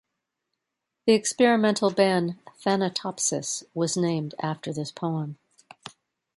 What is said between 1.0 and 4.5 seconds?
The experimental band Thanatopsis was named